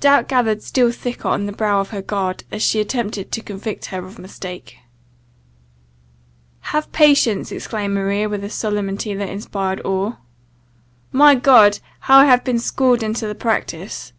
Doubt 0.00 0.26
gathered 0.26 0.62
still 0.64 0.90
thicker 0.90 1.28
on 1.28 1.46
the 1.46 1.52
brow 1.52 1.78
of 1.80 1.90
her 1.90 2.02
guard, 2.02 2.42
as 2.50 2.60
she 2.60 2.80
attempted 2.80 3.30
to 3.30 3.40
convict 3.40 3.84
her 3.86 4.04
of 4.04 4.18
mistake. 4.18 4.78
"Have 6.58 6.90
patience!" 6.90 7.52
exclaimed 7.52 7.94
Maria, 7.94 8.28
with 8.28 8.42
a 8.42 8.50
solemnity 8.50 9.14
that 9.14 9.28
inspired 9.28 9.80
awe. 9.84 10.14
"My 11.12 11.36
God! 11.36 11.78
how 12.00 12.26
have 12.26 12.40
I 12.40 12.42
been 12.42 12.58
schooled 12.58 13.04
into 13.04 13.28
the 13.28 13.36
practice!" 13.36 14.12